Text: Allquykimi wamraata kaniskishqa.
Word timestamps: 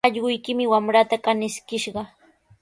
Allquykimi 0.07 0.65
wamraata 0.71 1.15
kaniskishqa. 1.25 2.01